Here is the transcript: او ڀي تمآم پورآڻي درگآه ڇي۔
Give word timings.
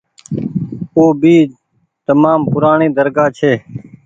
او 0.95 1.03
ڀي 1.21 1.37
تمآم 2.07 2.39
پورآڻي 2.51 2.87
درگآه 2.97 3.29
ڇي۔ 3.37 3.53